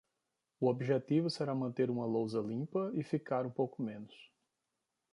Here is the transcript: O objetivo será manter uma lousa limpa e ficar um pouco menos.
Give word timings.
O 0.59 0.67
objetivo 0.67 1.29
será 1.29 1.53
manter 1.53 1.91
uma 1.91 2.07
lousa 2.07 2.39
limpa 2.41 2.89
e 2.95 3.03
ficar 3.03 3.45
um 3.45 3.51
pouco 3.51 3.83
menos. 3.83 4.11